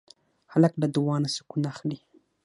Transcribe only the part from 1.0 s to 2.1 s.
نه سکون اخلي.